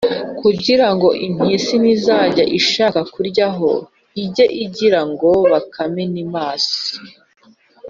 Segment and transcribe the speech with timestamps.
[0.39, 3.69] kugira ngo impyisi nizajya ishaka kuryaho,
[4.23, 6.79] ijye igira ngo bakame ni maso.